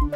[0.00, 0.08] 关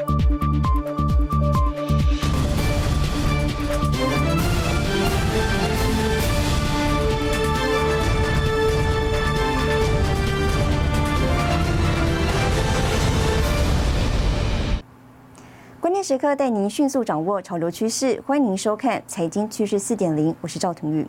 [15.92, 21.06] 键时刻带您迅速掌握潮流趋势，欢迎收看《财经趋势四点零》，我是赵腾宇。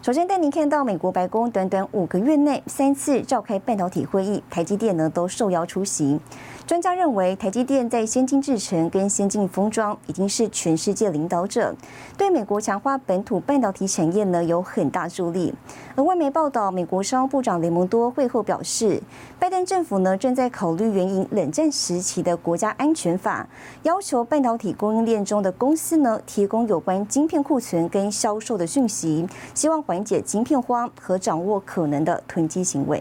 [0.00, 6.18] 首先带您看到美国白宫短短五个月内三次召开半导体会议，台积电呢都受邀出席。
[6.66, 11.72] 专家认为，台积电在先进制程跟先进封装已经是全世界领导者，
[12.18, 15.54] 对美国强化本土半导体产业呢有很大助力。
[15.94, 19.00] 而外媒报道，美国商务部长雷蒙多会后表示，
[19.38, 23.46] 拜登政府呢正在考虑援引冷战时期的国家安全法，
[23.84, 29.24] 要求半导体供应链中的公司呢提供有关晶片库存跟销售的讯息，
[29.54, 33.00] 希望缓解晶片荒和掌握可能的囤积行为。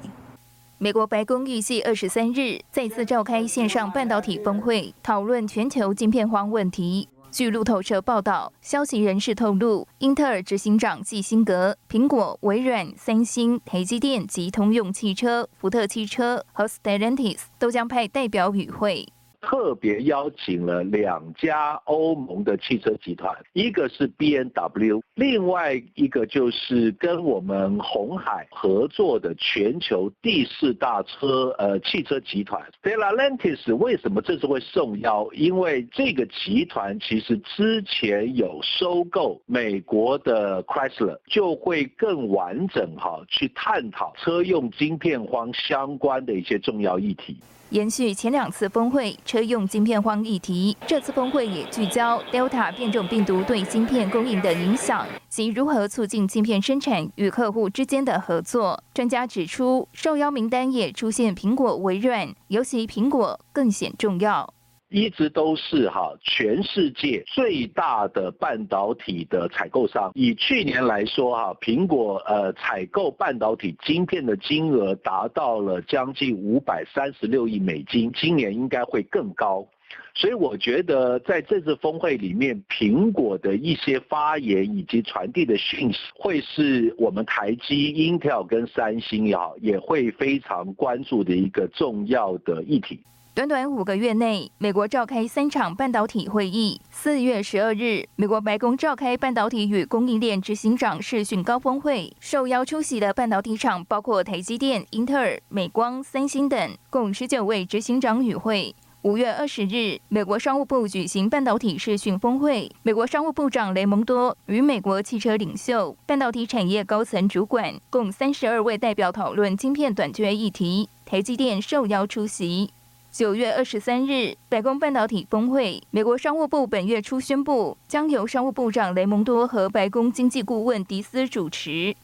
[0.78, 7.08] 美国白宫预计二十三日再次召开线上半导体峰会，讨论全球晶片荒问题。
[7.32, 19.08] 据路透社报道，消息人士透露，英特尔执行长季辛格、苹果、微软、三星、台积电及通用汽车、福特汽车和 Stellantis 都将派代表与会。
[19.46, 33.76] 特别邀请了两家欧盟的汽车集团，一个是 B N W，另外一个就是跟我们红海合作的全球第四大车呃汽车集团 Stellantis。
[33.76, 35.30] 为什么这次会受邀？
[35.34, 47.38] 因为这个集团其实之前有收购美国的 Chrysler，就会更完整哈去探讨车用晶片荒相关的一些重要议题。
[47.70, 58.82] 延续前两次峰会车用晶片荒议题，这次峰会也聚焦 Delta 变种病毒对芯片供应的影响及如何促进晶片生产与客户之间的合作。
[58.94, 64.55] 专家指出，受邀名单也出现苹果、微软，尤其苹果更显重要。
[64.90, 70.12] 一直都是哈全世界最大的半导体的采购商。
[70.14, 79.68] 以去年来说哈，苹果呃采购半导体晶片的金额达到了将近五百三十六亿美金，今年应该会更高。
[80.14, 93.02] 所以我觉得在这次峰会里面，苹果的一些发言以及传递的讯息，会是我们台积、Intel 跟三星也好，也会非常关注的一个重要的议题。
[93.36, 96.80] 短短五个月内，美国召开三场半导体会议。
[96.90, 108.74] 四月十二日，美国白宫召开半导体与供应链执行长视讯高峰会，受邀出席的半导体厂包括台积电、英特尔、美光、三星等，共十九位执行长与会。
[109.02, 122.72] 五月二十日，美国商务部举行半导体视讯峰会，美国商务部长雷蒙多与美国汽车领袖、半导体产业高层主管共三十二位代表讨论晶片短缺议题，台积电受邀出席。
[123.18, 131.96] 九月二十三日，白宫半导体峰会，美国商务部本月初宣布，将由商务部长雷蒙多和白宫经济顾问迪斯主持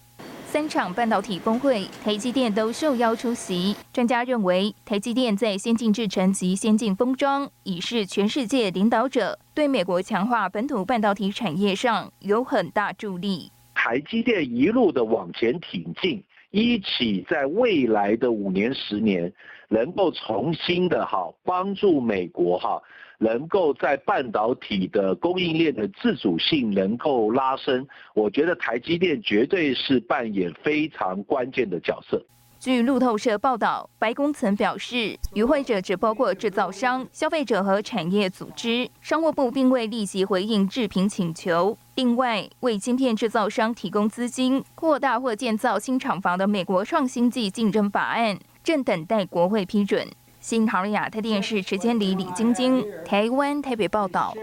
[0.46, 3.76] 三场半导体峰会，台积电都受邀出席。
[3.92, 13.52] 专家认为，台积电在先进制程及先进封装已是全世界领导者，对美国强化本土半导体产业上有很大助力。
[13.76, 16.24] 台积电一路的往前挺进。
[16.52, 19.32] 一起在未来的五年、十年，
[19.72, 22.82] 能够重新的哈帮助美国哈，
[23.18, 32.22] 能够在半导体的供应链的自主性能够拉升，我觉得台积电绝对是扮演非常关键的角色。
[32.60, 38.88] 据路透社报道，白宫曾表示，与会者只包括制造商、消费者和产业组织。
[39.00, 41.76] 商务部并未立即回应置评请求。
[41.96, 50.08] 另外，为晶片制造商提供资金、扩大或建造新厂房的美国创新暨竞争法案正等待国会批准。
[50.40, 54.34] 新唐人亚太电视时间里李晶晶，台湾台北报道。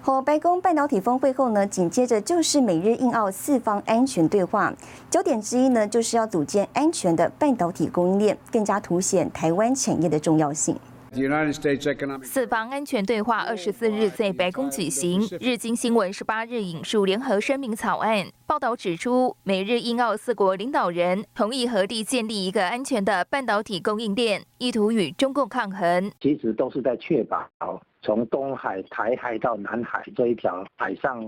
[0.00, 4.74] 和白宫半导体峰会后呢，紧接着就是美日印澳四方安全对话，
[5.08, 10.76] 焦点之一呢，就是要组建安全的半导体供应链，更加凸显台湾产业的重要性。
[12.22, 15.20] 四方安全对话二十四日在白宫举行。
[15.38, 26.10] 日经新闻十八日引述联合声明草案报道指出，美日印澳四国领导人同意合力建立一个安全的半导体供应链，意图与中共抗衡。
[26.18, 27.46] 其实都是在确保。
[28.00, 31.22] 从东海、台海到南海这一条海上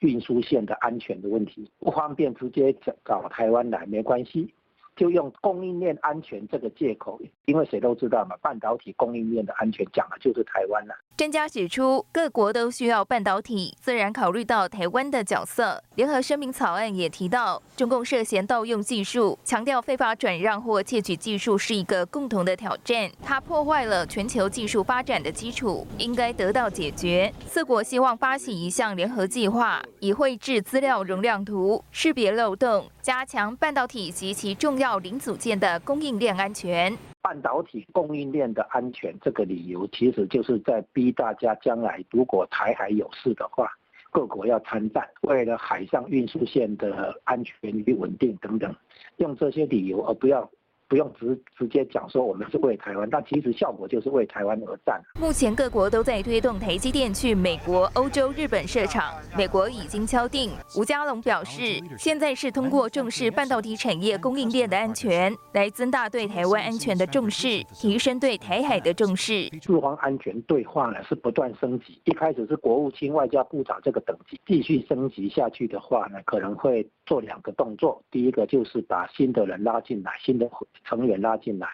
[0.00, 2.72] 运输线的安全的问题，不方便直接
[3.04, 4.54] 找台湾来，没关系，
[5.00, 10.94] 就用供应链安全这个借口，因为谁都知道嘛，半导体供应链的安全讲的就是台湾了。
[11.20, 15.84] 专家指出，各国都需要半导体，自然考虑到台湾的角色。
[15.96, 27.30] 联合声明草案也提到，中共涉嫌盗用技术，强调非法转让或窃取技术是一个共同的挑战，它破坏了全球技术发展的基础，应该得到解决。
[27.46, 36.96] 四国希望发起一项联合计划，以绘制资料容量图，识别漏洞，加强半导体及其重要零组件的供应链安全。
[37.30, 43.70] 半导体供应链的安全，这个理由其实就是在逼大家，将来如果台海有事的话，
[44.10, 48.74] 各国要参战，为了海上运输线的安全与稳定等等，
[49.18, 50.50] 用这些理由，而不要。
[50.90, 55.00] 不用直直接讲说我们是为台湾，但其实效果就是为台湾而战。
[55.20, 60.50] 目前各国都在推动台积电去美国、欧洲、日本设厂，美国已经敲定。
[60.76, 69.44] 吴家龙表示，现在是通过重视半导体产业供应链的安全，来增大对台湾安全的重视，提升对台海的重视。
[69.44, 80.50] 日方安全对话呢是不断升级，一开始是国务卿、外交部长这个等级，继续升级下去的话呢，可能会做两个动作，第一个就是把新的人拉进来，新的。
[80.84, 81.66] 成员拉进来，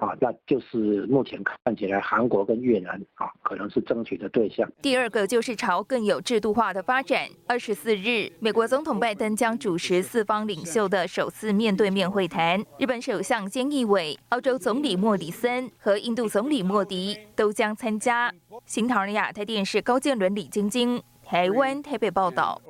[0.00, 4.68] 啊，那就是目前看起来韩国跟越南啊，可能是争取的对象。
[4.82, 7.28] 第二个就是朝更有制度化的发展。
[7.46, 18.32] 二十四日，美国总统拜登将主持四方领袖的首次面对面会谈，日本首相菅义伟、澳洲总理莫里森和印度总理莫迪都将参加。
[18.64, 22.62] 新唐人亚太电视高建伦、李晶晶，台湾台北报道。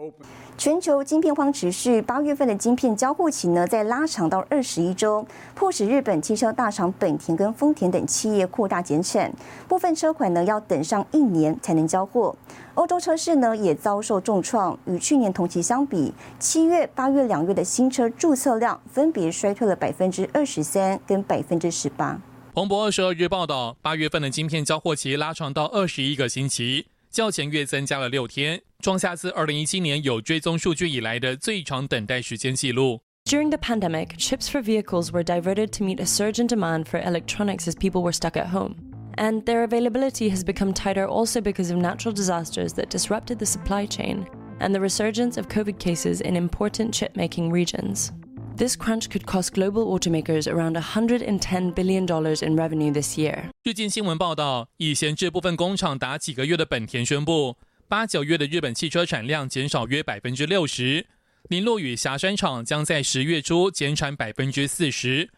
[0.56, 9.30] 全球晶片荒持续，八月份的晶片交货期呢，在拉长到二十一周，迫使日本汽车大厂本田跟丰田等企业扩大减产，
[9.68, 12.34] 部分车款呢要等上一年才能交货。
[12.72, 22.18] 欧洲车市呢也遭受重创，与去年同期相比，七月、八月两月的新车注册量分别衰退了百分之二十三跟百分之十八。
[22.54, 26.86] 彭博二十二日报道，八月份的晶片交货期拉长到二十一个星期。
[27.09, 33.01] 较前月增加了六天，创下自二零一七年有追踪数据以来的最长等待时间记录。
[33.25, 37.67] During the pandemic, chips for vehicles were diverted to meet a surge in demand for electronics
[37.67, 38.75] as people were stuck at home.
[39.15, 43.85] And their availability has become tighter also because of natural disasters that disrupted the supply
[43.85, 44.25] chain
[44.59, 48.11] and the resurgence of COVID cases in important chip making regions.
[48.56, 53.50] This crunch could cost global automakers around $110 billion in revenue this year.
[53.62, 61.06] 日经新闻报道，已闲置部分工厂达几个月的本田宣布，八九月的日本汽车产量减少约百分之六十。
[61.50, 65.28] 林洛与霞山厂将在十月初减产百分之四十。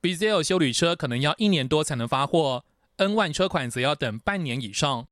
[0.00, 2.64] b z l 修理车可能要一年多才能发货
[2.96, 5.06] ，N 万车款则要等半年以上。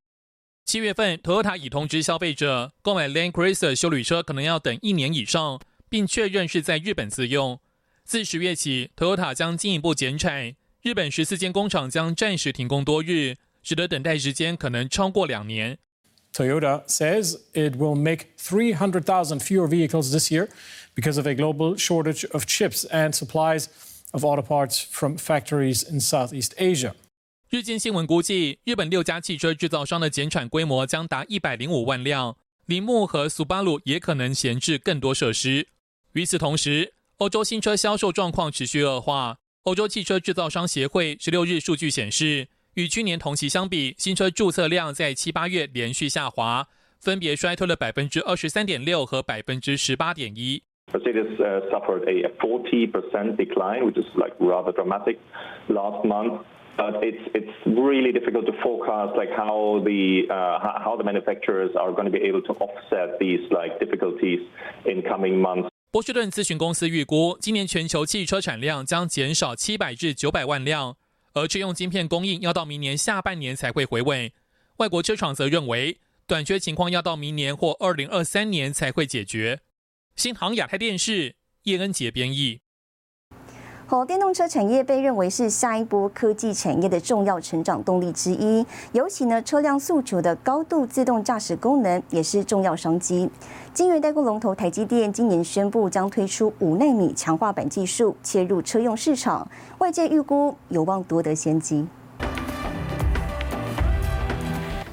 [0.64, 5.60] 七月份，Toyota 已通知消费者，购买 Land Cruiser 修理车可能要等一年以上。
[5.92, 7.60] 并确认是在日本自用。
[8.02, 15.76] 自十月起，Toyota 将进一步减产，日本十四间工厂将暂时停工多日，使得等待时间可能超过两年。
[16.32, 20.48] Toyota says it will make 300,000 fewer vehicles this year
[20.94, 23.66] because of a global shortage of chips and supplies
[24.12, 26.94] of auto parts from factories in Southeast Asia.
[27.50, 35.68] 日经新闻估计，日本六家汽车制造商的减产规模将达一百零五万辆，铃木和苏巴鲁也可能闲置更多设施。
[36.14, 39.38] 与此同时，欧洲新车销售状况持续恶化。
[39.62, 46.68] 欧洲汽车制造商协会十六日数据显示，与去年同期相比，新车注册量在七八月连续下滑，
[47.00, 50.62] 分别衰退了百分之二十三点六和百分之十八点一。
[50.92, 51.34] Mercedes
[51.70, 55.16] suffered a 40% decline, which is like rather dramatic
[55.68, 56.40] last month.
[56.76, 62.06] But it's it's really difficult to forecast like how the how the manufacturers are going
[62.06, 64.40] to be able to offset these like difficulties
[64.84, 65.71] in coming months.
[65.92, 70.96] 波士顿咨询公司预估，今年全球汽车产量将减少七百至九百万辆，
[71.34, 74.32] 而车用晶片供应要到明年下半年才会回稳。
[74.78, 79.60] 外国车厂则认为，短缺情况要到明年或二零二三年才会解决。
[80.16, 82.61] 新航亚太电视叶恩杰编译。
[83.92, 93.28] 好，电动车产业被认为是下一波科技产业的重要成长动力之一，尤其呢，车辆诉求的高度自动驾驶功能也是重要商机。
[93.74, 99.46] 晶圆代工龙头台积电今年宣布将推出五纳米强化版技术，切入车用市场，
[99.76, 101.86] 外界预估有望夺得先机。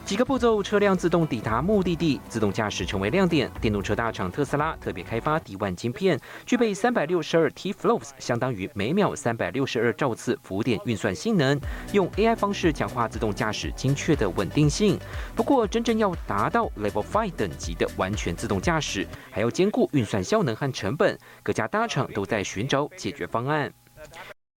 [0.09, 3.47] 几个步骤，车辆自动抵达目的地，自动驾驶成为亮点。
[3.61, 11.61] 电动车大厂特斯拉特别开发底万晶片，具备三百六十二 T flows，相当于每秒三百六十二兆次浮点运算性能，
[11.93, 14.97] 用 AI 方式强化自动驾驶精确的稳定性。
[15.35, 21.15] 不过，真正要达到 Level Five 等级的完全自动驾驶，还要兼顾运算效能和成本。
[21.43, 23.71] 各家大厂都在寻找解决方案。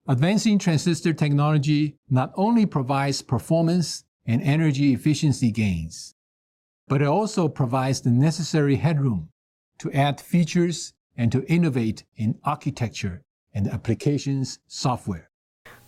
[0.06, 6.14] Advancing transistor technology not only provides performance and energy efficiency gains.
[6.88, 9.30] But it also provides the necessary headroom
[9.78, 13.22] to add features and to innovate in architecture
[13.54, 15.29] and applications software.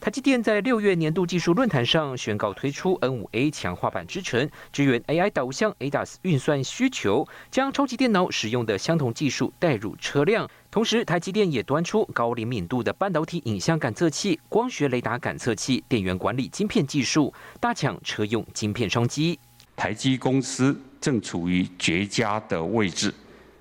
[0.02, 10.50] 台积电在六月年度技术论坛上宣告推出 N5A 强化版制程，支援 AI 导向 ADAS 运算需求，将超级电脑使用的相同技术带入车辆。
[10.73, 19.38] 同时，台积电也端出高灵敏度的半导体影像感测器、光学雷达感测器、电源管理晶片技术，大抢车用晶片商机。
[19.76, 23.14] 台积公司正处于绝佳的位置，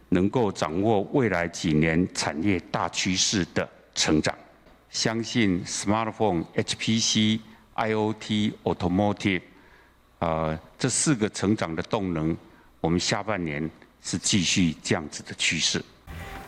[0.09, 4.35] 能够掌握未来几年产业大趋势的成长。
[4.91, 7.39] 相信 smartphone、HPC、
[7.75, 9.41] IoT、automotive，
[10.19, 12.35] 呃，这四个成长的动能，
[12.81, 13.67] 我们下半年
[14.03, 15.83] 是继续这样子的趋势。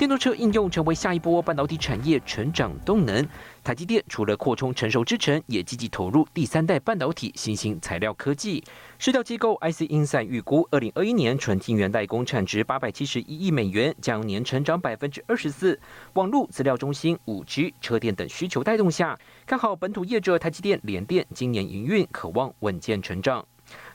[0.04, 3.26] 电动车应用成为下一波半导体产业成长动能。
[3.64, 8.62] 台积电除了扩充成熟制程，也积极投入第三代半导体新兴材料科技。
[9.00, 15.80] 市调机构 IC Insight 预估，二零二一年纯晶圆代工产值八百七十一亿美元，将年成长百分之二十四。
[16.16, 23.46] 网络、资料中心、五 G、车电等需求带动下，看好本土业者台积电、联电今年营运渴望稳健成长。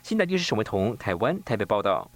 [0.01, 2.09] 新台电视沈伟彤，台湾台北报道。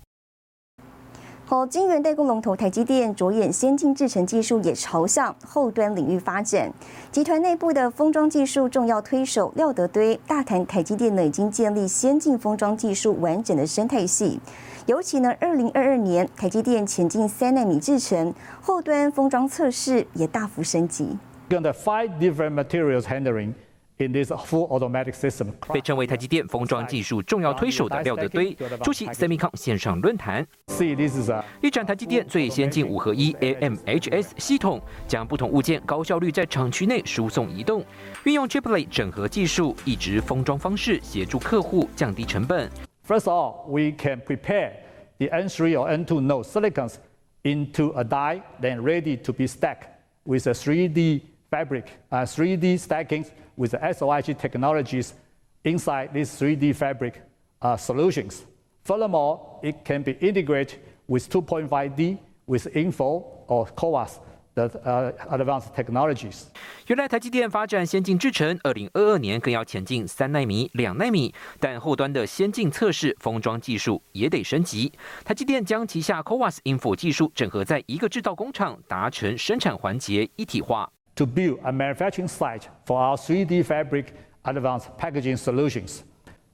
[1.46, 6.72] 好，晶圆代工龙头台积电着眼先进制程技术，也朝向后端领域发展。
[7.12, 14.40] 集团内部的封装技术重要推手廖德堆大谈，台积电呢已经建立先进封装技术完整的生态系。
[14.86, 21.18] 尤其呢，二零二二年台积电前进三纳米制程，后端封装测试也大幅升级。
[21.50, 23.54] 用的 five different materials handling.
[23.98, 25.52] In this full automatic system.
[25.74, 30.46] 被称为台积电封装技术重要推手的廖德堆出席 Semicon 线上论坛，
[31.62, 37.84] 一展台积电最先进五合一 AMHS 系统，将不同物件高效率在厂区内输送移动，
[38.24, 42.70] 运用 Chiplet 整合技术，一直封装方式协助客户降低成本。
[43.08, 44.72] First of all, we can prepare
[45.18, 46.96] the N3 or N2 node silicons
[47.44, 49.88] into a die, then ready to be stacked
[50.26, 51.22] with a 3D
[51.52, 55.12] fabric, uh, 3D stacking with the SOIG technologies
[55.64, 57.22] inside these 3D fabric
[57.78, 58.42] solutions.
[58.84, 64.18] Furthermore, it can be integrated with 2.5D, with Info or CoWAS
[64.56, 66.44] 的呃 advanced technologies。
[66.88, 74.92] 原来台积电发展先进制程，二零二二年更要前进三纳米、两纳米，但后端的先进测试封装技术也得升级。
[75.24, 80.92] 台积电将旗下 CoWAS Info 技术整合在一个制造工厂，达成生产环节一体化。
[81.17, 86.03] to build a manufacturing site for our 3D fabric advanced packaging solutions.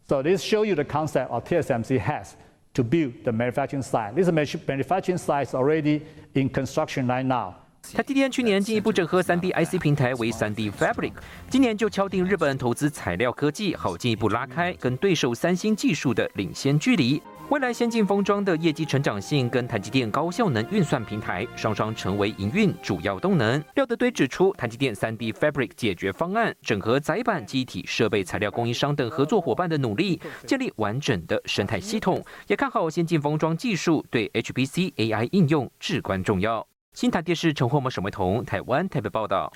[0.09, 2.37] So this shows you the concept of TSMC has
[2.75, 4.14] to build the manufacturing site.
[4.14, 6.02] This manufacturing site is already
[6.35, 7.54] in construction right now.
[7.92, 11.12] 台积电去年进一步整合 3D IC 平台为 3D Fabric，
[11.50, 17.23] 今年就敲定日本投资材料科技，好进一步拉开跟对手三星技术的领先距离。
[17.50, 23.60] 未来先进封装的业绩成长性跟台积电高效能运算平台双双成为营运主要动能。
[23.74, 36.68] 廖德堆指出，台积电 3D Fabric 解决方案整合载板、机体、设备、材料供应商等合作伙伴的努力，建立完整的生态系统，也看好先进封装技术对 HPC AI 应用至关重要。
[36.94, 39.51] 新台电视陈慧萌、沈维彤，台湾台北报道。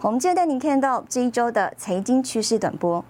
[0.00, 3.04] 我们接着带您看到这一周的财经趋势短波。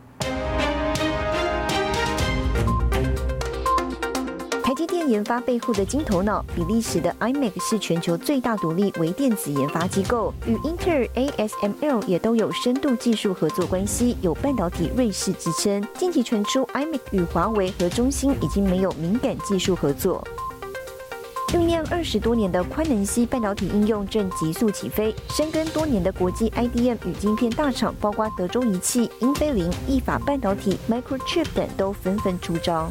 [4.83, 15.87] 积电研发背后的金头脑，比利时的 IMEC 是全球最大独立微电子研发机构，与英特尔、ASML 也都有深度技术合作关系，有半导体瑞士之称。
[15.97, 20.27] 近期传出 IMEC 与华为和中兴已经没有敏感技术合作。
[21.53, 32.91] 酝酿二十多年的宽能系半导体应用正急速起飞，深耕多年的国际 IDM 与晶片大厂，包括德州仪器、英飞凌、意法半导体、Microchip 等，都纷纷出招。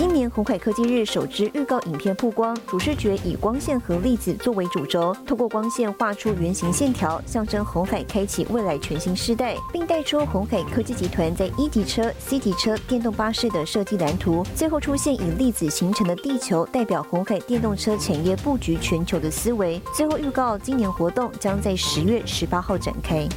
[0.00, 14.42] 今年红海科技日首支预告影片曝光，主视觉以光线和粒子作为主轴，透过光线画出圆形线条，象征红海开启未来全新时代，并带出红海科技集团在一级车、C 级车、电动巴士的设计蓝图。
[14.56, 19.78] 最后出现以粒子形成的地球，代表红海电动车产业布局全球的思维。
[19.94, 23.28] 最后预告，今年活动将在十月十八号展开。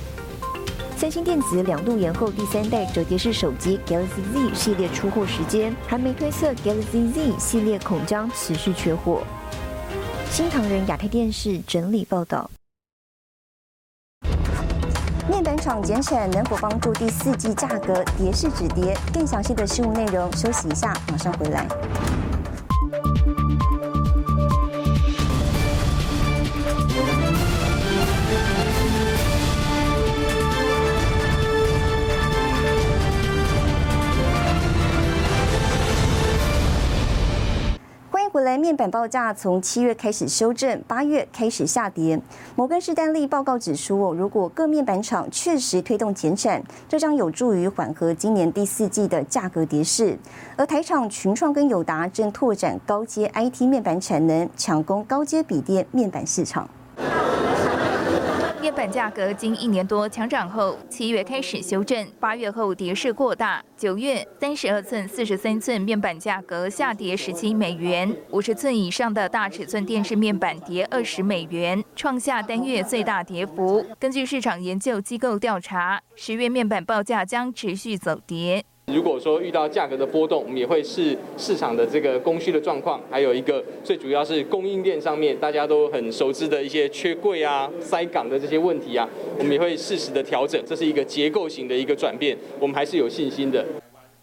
[1.03, 9.21] 三星电子两度延后第三代折叠式手机 Galaxy Z 系列出货时间，还没推测 Galaxy Z 系列恐将持续缺货。
[10.31, 12.49] 新唐人亚太电视整理报道。
[15.29, 18.97] 面板厂减产能否帮助第四季价格跌势止跌？
[19.13, 21.67] 更详细的事务内容，休息一下，马上回来。
[38.63, 42.17] 面板报价从七月开始修正，八月开始下跌。
[42.55, 50.17] 摩根士丹利报告指出，如果各面板厂确实推动减产，这将有助于缓和今年第四季的价格跌势。
[50.55, 56.69] 而台厂群创跟友达正拓展高阶 IT 面板产能，抢攻高阶笔电面板市场。
[58.63, 63.61] 面板价格经一年多强涨后，七月开始修正，八月后跌势过大。
[63.75, 73.85] 九月三十二寸、四十三寸面板价格下跌十七美元，五十寸以上的大尺寸电视面板跌二十美元，创下单月最大跌幅。
[73.99, 78.63] 根据市场研究机构调查，十月面板报价将持续走跌。
[78.87, 89.09] 如果说遇到价格的波动，我们也会视市场的这个供需的状况，还有一个最主要是供应链上面大家都很熟知的一些缺柜啊、塞港的这些问题啊，
[89.39, 93.65] 我们也会适时的调整，这是一个结构性的一个转变，我们还是有信心的。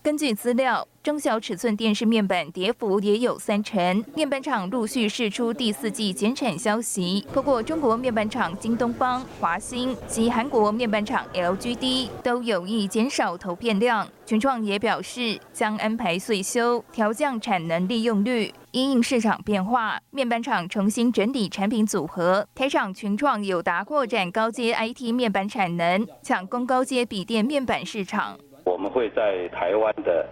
[0.03, 4.03] 根据资料，中小尺寸电视面板跌幅也有三成。
[4.15, 14.09] 面板厂陆续释出第四季减产消息，不过中国面板厂京东方、华星及韩国面板厂 LGD 都有意减少投片量。
[14.25, 20.01] 群创也表示，将安排岁修，调降产能利用率，因应市场变化。
[20.11, 28.39] 面板厂重新整理产品组合，台厂群创有达扩展高阶 IT 面板产能，抢攻高阶笔电面板市场。
[28.81, 30.27] 我们会在台湾的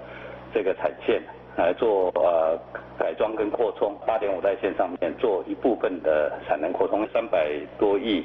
[0.54, 1.20] 这个产线
[1.58, 2.58] 来做呃
[2.98, 7.46] 改装跟扩充，八点五代线上面做一部分的产能扩充，三百
[7.78, 8.24] 多亿，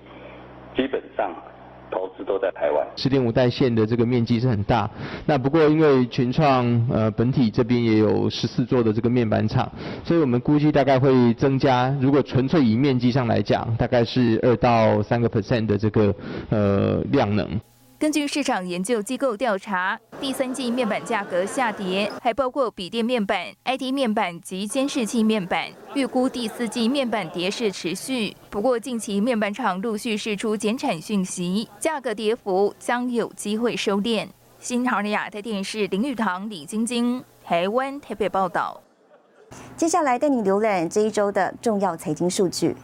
[0.77, 1.35] 基本上
[1.91, 2.87] 投资都在台湾。
[2.95, 4.89] 十点五代线的这个面积是很大，
[5.25, 9.69] 那不过因为群创呃本体这边也有十四座的这个面板厂，
[10.05, 16.15] 所以我们估计大概会增加，如果纯粹以面积上来讲，大概是二到三个 percent 的这个
[16.49, 17.59] 呃量能。
[18.03, 25.69] 根据市场研究机构调查，第三季面板价格下跌，还包括笔电面板、IT 面板及监视器面板。
[25.93, 34.27] 预估第四季面板跌势持续，不过近期面板厂陆续释出减产讯息，价格跌幅将有机会收敛。
[34.59, 38.81] 新唐尼亚太电视林玉堂、李晶晶，台湾台北报道。
[39.77, 42.75] 接下来带你浏览这一周的重要财经数据。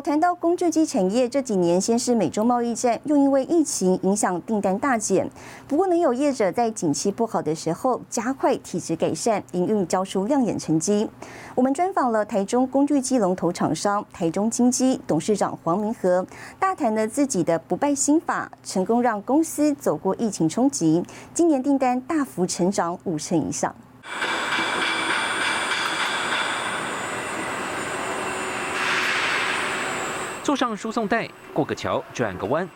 [0.00, 5.28] 谈到工具机产业，这几年先是美中贸易战，又因为疫情影响订单大减。
[5.68, 11.08] 不过，能有业者在景气不好的时候加快体质改善，营运交出亮眼成绩。
[11.54, 16.26] 我们专访了台中工具机龙头厂商台中金机董事长黄明和，
[16.58, 21.02] 大谈了自己的不败心法，成功让公司走过疫情冲击，
[21.34, 23.74] 今年订单大幅成长五成以上。
[30.50, 32.68] 坐上输送带，过个桥，转个弯，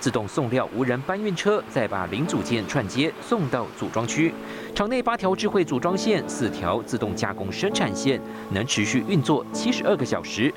[0.00, 4.34] 自动送料无人搬运车再把零组件串接送到组装区。
[4.74, 10.52] 厂内八条智慧组装线，四条自动加工生产线，能持续运作七十二个小时。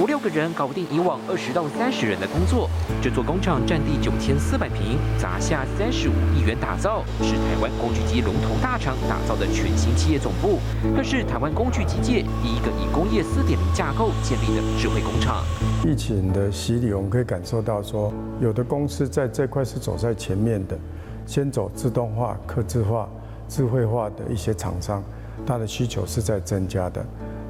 [0.00, 2.70] 五六个人搞定以往二十到三十人的工作。
[3.02, 10.60] 这座工厂占地九千四百平，砸下三十五亿元打造，是台湾工具机龙头大厂打造的全新企业总部，
[10.94, 15.42] 更是台湾工具机界第一个以工业四点零架构建立的智慧工厂。
[15.84, 20.78] 疫情的洗礼，我们可以感受到说，有的公司在这块是走在前面的，
[21.26, 23.08] 先走自动化、刻字化、
[23.48, 25.02] 智慧化的一些厂商，
[25.44, 27.04] 它的需求是在增加的，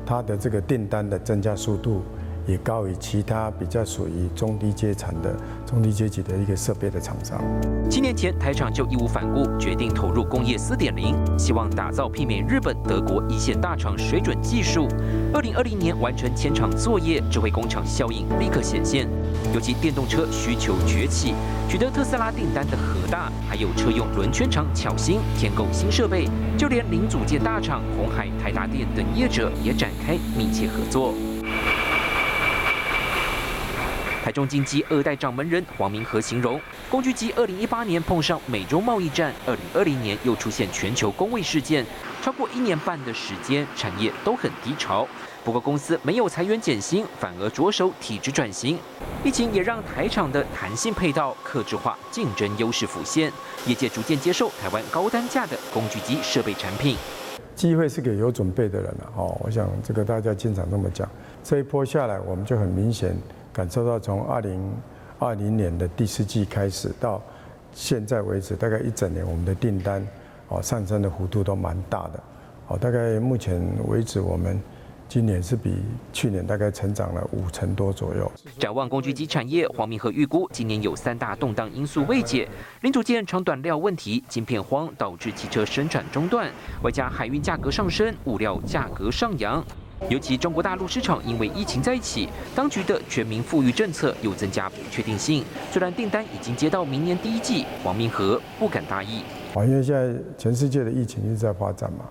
[0.07, 2.01] 它的这个订单的增加速度。
[2.49, 7.39] 也高于其他比较属于中低阶层的中低阶级的一个设备的厂商。
[7.91, 14.89] 七年前，台厂就义无反顾决定投入工业四点零，希望打造媲美日本、德国一线大厂水准技术。
[15.35, 19.07] 二零二零年完成千厂作业，智慧工厂效应立刻显现。
[19.53, 21.35] 尤其电动车需求崛起，
[21.69, 31.13] 取得特斯拉订单的核大，还有车用轮圈厂巧新添购新设备，就连零组件大厂红海、台达电等业者也展开密切合作。
[34.29, 36.61] 台中经济二代掌门人黄明和形容，
[36.91, 41.83] 工具机二零一八年碰上美洲贸易战，二零二零年又出现全球工位事件，
[42.21, 45.09] 超过一年半的时间，产业都很低潮。
[45.43, 48.79] 不过公司没有裁员减薪，反而着手体制转型。
[49.25, 53.33] 疫情也让台厂的弹性配套、客制化竞争优势浮现，
[53.65, 56.99] 业界逐渐接受台湾高单价的工具机设备产品。
[57.55, 61.09] 机会是给有准备的人了哦，我想这个大家经常这么讲。
[61.43, 63.17] 这一波下来，我们就很明显
[63.59, 64.73] 感受到，从二零
[65.19, 67.21] 二零年的第四季开始到
[67.73, 70.07] 现在为止，大概一整年我们的订单
[70.47, 72.23] 哦上升的幅度都蛮大的
[72.69, 74.61] 哦，大概目前为止我们。
[75.09, 75.75] 今年是比
[76.13, 78.31] 去年大概成长了五成多左右。
[78.59, 82.47] 展望工具机产业，黄明和预估今年有三大动荡因素未解：
[82.83, 86.51] 零组件长短料问题、晶片荒导致汽车生产中断，
[86.83, 89.65] 外加海运价格上升、物料价格上扬。
[90.09, 95.45] 尤其中国大陆市场因为疫情在一起，当局的全民富裕政策又增加不确定性。
[95.71, 99.23] 虽然订单已经接到明年第一季，王明和不敢大意。
[99.57, 102.05] 因为现在全世界的疫情一直在发展嘛。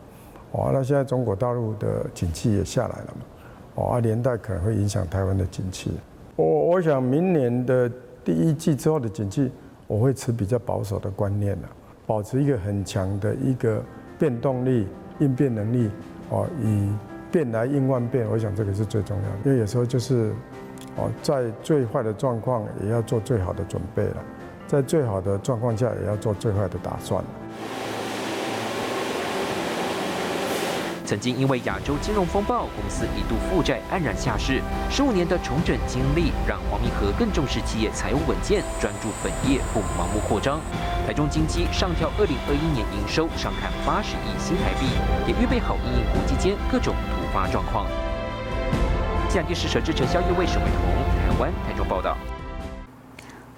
[0.51, 3.25] 哦，那现在中国大陆的景气也下来了嘛？
[3.75, 5.91] 哦，啊，连带可能会影响台湾的景气。
[6.35, 7.89] 我我想明年的
[8.23, 9.49] 第一季之后的景气，
[9.87, 11.69] 我会持比较保守的观念了，
[12.05, 13.83] 保持一个很强的一个
[14.19, 14.85] 变动力、
[15.19, 15.89] 应变能力。
[16.29, 16.89] 哦，以
[17.37, 19.37] 变来应万变，我想这个是最重要的。
[19.45, 20.33] 因为有时候就是，
[20.95, 24.23] 哦，在最坏的状况也要做最好的准备了，
[24.65, 27.23] 在最好的状况下也要做最坏的打算。
[31.07, 34.61] 曾经因为亚洲金融风暴，公司一度负债黯然下市。
[34.91, 40.59] 十五年的重整经历，让黄明和更重视企业财务稳健，专注本业，不盲目扩张。
[41.07, 44.85] 台中金基上调二零二一年营收上看八十亿新台币，
[45.25, 47.87] 也预备好应应国际间各种突发状况。
[49.29, 50.83] 下电视摄制陈肖业为沈伟彤，
[51.15, 52.17] 台湾台中报道。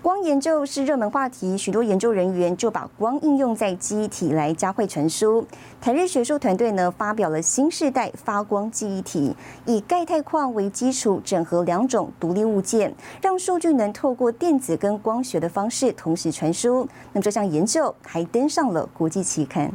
[0.01, 5.45] 光研究是热门话题，许多研究人员就把光应用在记忆体来加快传输。
[5.81, 9.35] 台日学术团队呢发表了新世代发光记忆体，
[9.65, 16.88] 以钙钛矿为基础，整合两种独立物件，让数据能透过电子跟光学的方式同时传输。
[17.12, 19.69] 那么这项研究还登上了国际期刊。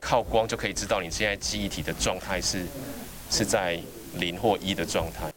[0.00, 2.64] 靠光就可以知道你现在记忆体的状态是
[3.28, 3.78] 是在
[4.14, 5.30] 零或一的状态。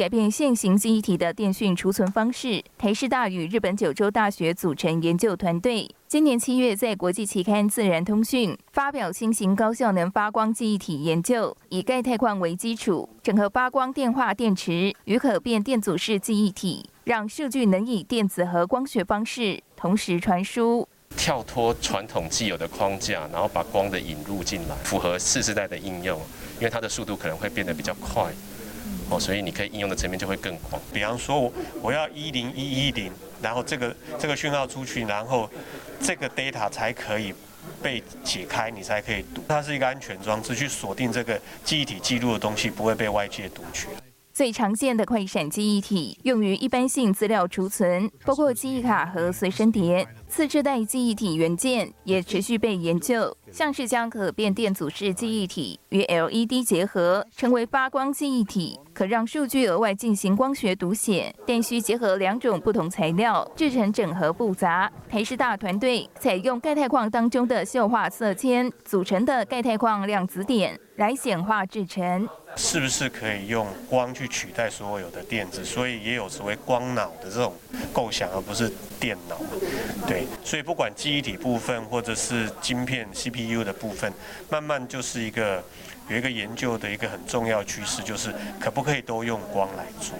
[0.00, 20.88] 改变现行记忆体的电讯储存方式，台师大与日本九州大学组成研究团队，今年七月在国际期刊《自然通讯》发表新型高效能发光记忆体研究，以钙钛矿为基础，整合发光电话电池与可变电阻式记忆体，让数据能以电子和光学方式同时传输。
[21.14, 26.18] 跳脱传统既有的框架，然后把光的引入进来，符合四世代的应用，
[26.56, 28.32] 因为它的速度可能会变得比较快。
[29.10, 30.80] 哦，所以你可以应用的层面就会更广。
[30.92, 33.10] 比方说，我我要一零一一零，
[33.42, 35.50] 然后这个这个讯号出去，然后
[36.00, 37.34] 这个 data 才可以
[37.82, 39.42] 被解开，你才可以读。
[39.48, 43.88] 它是一个安全装置，去锁定这个记忆体记录的东西不会被外界读取。
[44.32, 50.06] 最常见的快闪记忆体用于一般性资料储存，包括记忆卡和随身碟。
[50.30, 61.34] 次世代记忆体元件也持续被研究，像是将可变电阻式记忆体与 LED 结合，成为发光记忆体，可让数据额外进行光学读写。
[61.44, 64.90] 但需结合两种不同材料，制成整合复杂。
[65.08, 72.28] 台师大团队采用钙钛矿当中的溴化色铅组成的钙钛矿量子点来显化制成。
[72.54, 75.64] 是不是可以用光去取代所有的电子？
[75.64, 77.52] 所以也有所谓光脑的这种
[77.92, 79.40] 构想，而不是电脑。
[80.06, 84.12] 对，所以不管记忆体部分或者是晶片 CPU 的部分，
[84.50, 85.64] 慢慢就是一个
[86.08, 90.14] 有一个研究的一个很重要趋势，就是可不可以都用光来做。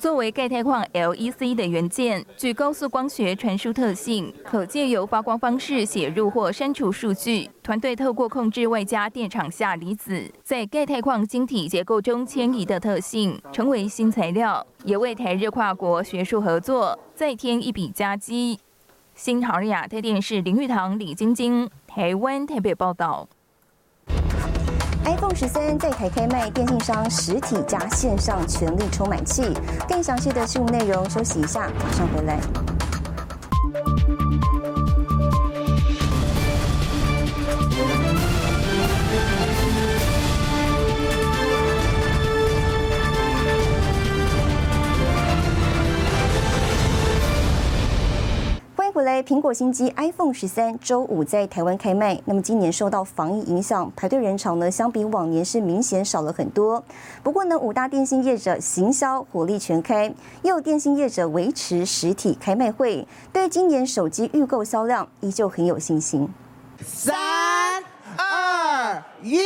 [0.00, 7.50] 作为钙钛矿 LEC 的元件，具高速光学传输特性，可借由发光方式写入或删除数据。
[7.62, 18.58] 团队透过控制外加电场下离子在钙钛矿晶体结构中迁移的特性，成为新材料，也为台日跨国学术合作再添一笔佳绩。
[19.14, 23.28] 新唐亚太电视林玉堂、李晶晶，台湾台北报道。
[25.04, 29.42] iPhone 十三在台开卖，电信商实体加线上全力充满气。
[29.88, 32.38] 更详细的新闻内容，休息一下，马上回来。
[49.00, 49.22] 回来。
[49.22, 52.20] 苹果新机 iPhone 十三周五在台湾开卖。
[52.26, 56.84] 那么今年受到防疫影响，排队人潮呢，相比往年是明显少了很多。
[57.22, 60.04] 不过呢，五大电信业者行销火力全开，
[60.42, 66.28] 也有电信业者维持实体开卖会，对今年手机预购销量依旧很有信心。
[66.84, 67.82] 三
[68.18, 69.40] 二一。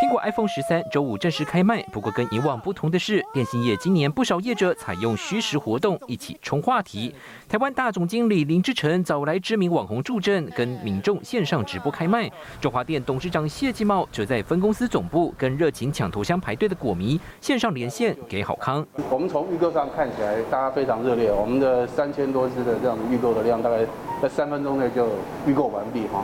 [0.00, 7.12] 苹果 iPhone 十三周五正式开卖，不过跟以往不同的是，电信业今年不少业者采用虚实活动一起冲话题。
[7.48, 12.30] 台湾大总经理林志成找来知名网红助阵，跟民众线上直播开卖。
[12.60, 18.86] 中华电董事长谢继茂则在分公司总部跟热情抢头香排队的果迷线上连线给好康。
[19.10, 21.32] 我们从预购上看起来，大家非常热烈。
[21.32, 23.84] 我们的三千多支的这样的预购的量，大概
[24.22, 25.08] 在三分钟内就
[25.44, 26.22] 预购完毕哈。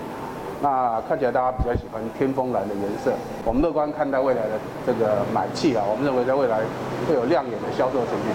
[0.65, 3.13] 那看起来大家比较喜欢天风蓝的颜色，
[3.45, 6.63] 我们乐观看待未来的这个买气啊，我们认为在未来
[7.07, 8.31] 会有亮眼的销售成绩。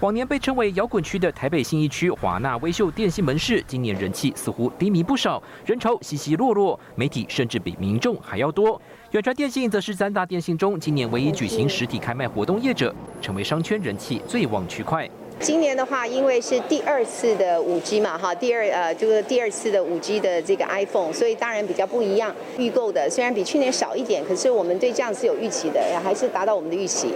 [0.00, 8.80] 往年被称为摇滚区的台北信义区华纳微秀电信门市，今年人气似乎低迷不少，人潮稀稀落落，媒体甚至比民众还要多。
[9.10, 15.06] 远传电信则是三大电信中今年唯一举行实体开卖活动业者，成为商圈人气最旺区块。
[15.40, 22.34] 今年的话，因为是第二次的五 G 嘛，哈，第二呃，就是第二次的五 G 的这个 iPhone，所以当然比较不一样。
[22.56, 27.12] 预购的虽然比去年少一点，可是我们对这样是有预期的，还是达到我们的预期。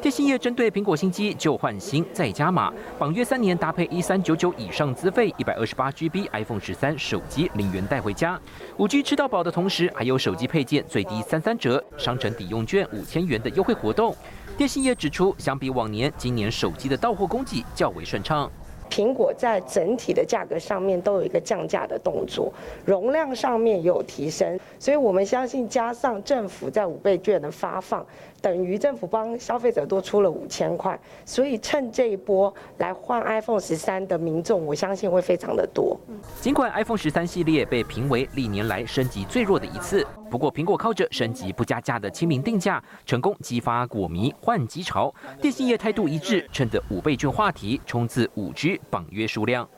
[0.00, 8.40] 电信业针对苹果新机旧换新再加码，绑约三年搭配一三九九以上资费，一百二十八 GB iPhone 十三手机零元带回家。
[8.76, 14.14] 五 G 吃到饱的同时，还有手机配件最低三三折，商城抵用券五千元的优惠活动。
[14.56, 18.48] 电信业指出，相比往年，今年手机的到货供给较为顺畅。
[18.88, 22.50] 苹果在整体的价格上面都有一个降价的动作，
[22.86, 28.04] 容量上面有提升，所以我们相信加上政府在五倍券的发放。
[28.40, 35.98] 等于政府帮消费者多出了五千块，所以趁这一波来换 iPhone 十三的民众，我相信会非常的多。
[36.40, 45.12] 尽管 iPhone 十三系列被评为历年来升级最弱的一次，不过苹果靠着升级不加价的亲民定价，成功激发果迷换机潮。
[45.40, 49.68] 电信业态度一致，趁着五倍券话题冲刺五 G 绑约数量。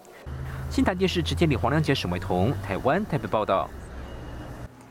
[0.69, 3.69] 新台电视直接李黄亮杰、沈伟彤，台湾台北报道。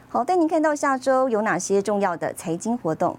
[0.10, 3.18] 好，带您看到下周有哪些重要的财经活动。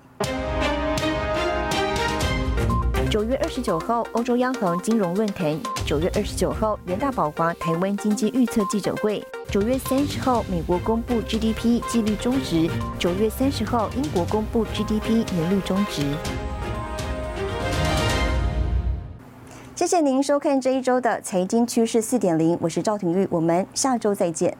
[3.10, 9.20] 九月二十九号，欧洲央行金融论坛；九月二十九号，元大宝华台湾经济预测记者会；
[9.50, 12.70] 九月三十号，美国公布 GDP 季率终值；
[13.00, 16.02] 九月三十号，英国公布 GDP 年率终值。
[19.74, 24.56] 谢谢您收看这一周的财经趋势四点零，我是赵廷玉，我们下周再见。